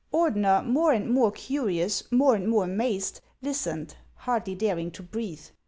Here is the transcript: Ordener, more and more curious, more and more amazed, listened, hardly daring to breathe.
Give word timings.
Ordener, 0.11 0.65
more 0.65 0.93
and 0.93 1.11
more 1.11 1.31
curious, 1.31 2.09
more 2.11 2.33
and 2.33 2.47
more 2.47 2.63
amazed, 2.63 3.21
listened, 3.43 3.97
hardly 4.15 4.55
daring 4.55 4.89
to 4.89 5.03
breathe. 5.03 5.43